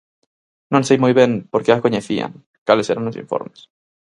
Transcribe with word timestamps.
Non 0.73 0.85
sei 0.87 0.97
moi 1.03 1.13
ben 1.19 1.31
por 1.51 1.61
que 1.63 1.71
a 1.73 1.83
coñecían, 1.85 2.31
cales 2.67 2.89
eran 2.93 3.09
os 3.09 3.19
informes. 3.23 3.59